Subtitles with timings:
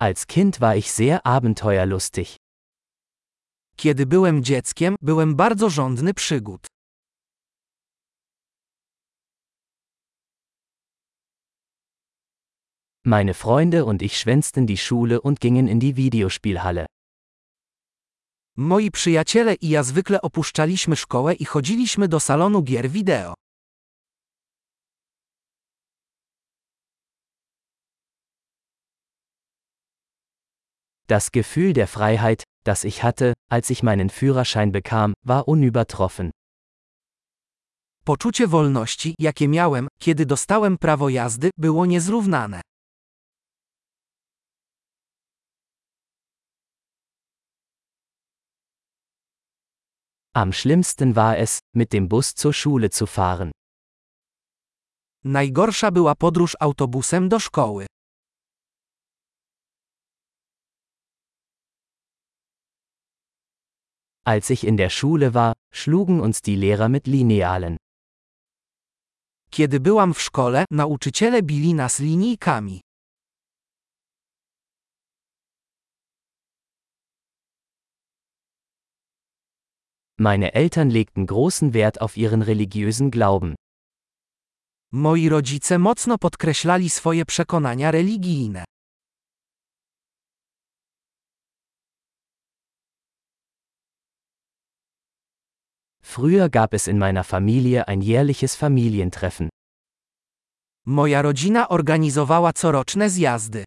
[0.00, 2.36] Als Kind war ich sehr abenteuerlustig.
[3.76, 6.66] Kiedy byłem dzieckiem, byłem bardzo żądny przygód.
[13.04, 16.86] Meine Freunde und ich schwänzten die Schule und gingen in die Videospielhalle.
[18.56, 23.34] Moi przyjaciele i ja zwykle opuszczaliśmy szkołę i chodziliśmy do salonu gier wideo.
[31.10, 36.30] Das Gefühl der Freiheit, das ich hatte, als ich meinen Führerschein bekam, war unübertroffen.
[38.04, 42.60] Poczucie wolności, jakie miałem, kiedy dostałem prawo jazdy, było niezrównane.
[50.34, 53.50] Am schlimmsten war es, mit dem Bus zur Schule zu fahren.
[55.24, 57.86] Najgorsza była podróż autobusem do szkoły.
[64.28, 67.76] Als ich in der Schule war, schlugen uns die Lehrer mit Linealen.
[69.50, 72.80] Kiedy byłam w szkole, nauczyciele bili nas linijkami.
[80.18, 83.54] Meine Eltern legten großen Wert auf ihren religiösen Glauben.
[84.92, 88.64] Moi rodzice mocno podkreślali swoje przekonania religijne.
[96.18, 99.48] Früher gab es in meiner Familie ein jährliches Familientreffen.
[100.84, 103.64] Moja rodzina organizowała coroczne zjazdy.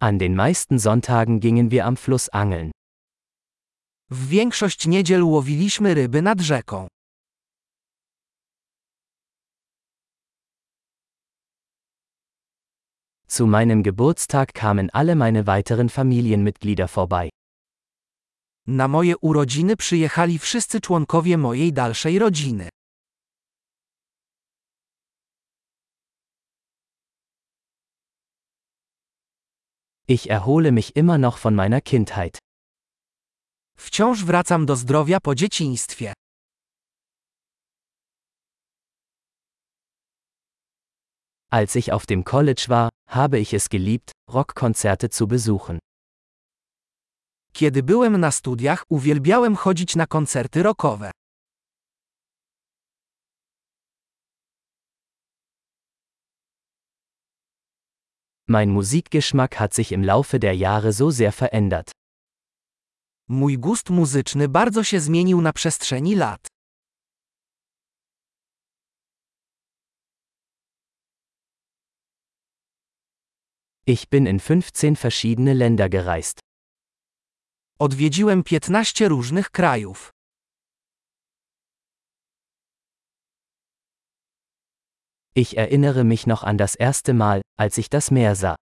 [0.00, 2.70] An den meisten Sonntagen gingen wir am Fluss angeln.
[4.10, 6.86] W większość niedziel łowiliśmy ryby nad rzeką.
[13.28, 17.28] Zu meinem Geburtstag kamen alle meine weiteren Familienmitglieder vorbei.
[18.66, 22.68] Na moje urodziny przyjechali wszyscy członkowie mojej dalszej rodziny.
[30.08, 32.38] Ich erhole mich immer noch von meiner Kindheit.
[33.76, 36.12] Wciąż wracam do zdrowia po dzieciństwie.
[41.50, 45.78] Als ich auf dem College war, habe ich es geliebt, Rockkonzerte zu besuchen.
[47.52, 51.10] Kiedy byłem na studiach, uwielbiałem chodzić na koncerty rockowe.
[58.48, 61.90] Mein Musikgeschmack hat sich im Laufe der Jahre so sehr verändert.
[63.28, 66.55] Mój gust muzyczny bardzo się zmienił na przestrzeni lat.
[73.88, 76.40] Ich bin in 15 verschiedene Länder gereist.
[77.78, 80.10] Odwiedziłem 15 różnych krajów.
[85.36, 88.56] Ich erinnere mich noch an das erste Mal, als ich das Meer sah.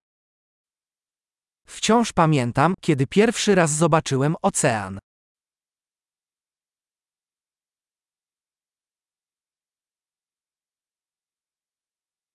[1.67, 4.99] Wciąż pamiętam, kiedy pierwszy raz zobaczyłem ocean.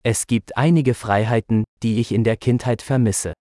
[0.03, 3.33] Es gibt einige Freiheiten, die ich in der Kindheit vermisse.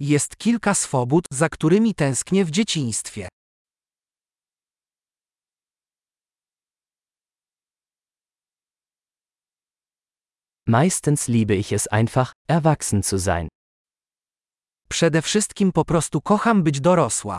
[0.00, 3.28] Jest kilka swobód, za którymi tęsknię w dzieciństwie.
[10.66, 13.48] Meistens liebe ich es einfach, erwachsen zu sein.
[14.88, 17.38] Przede wszystkim po prostu kocham być dorosła.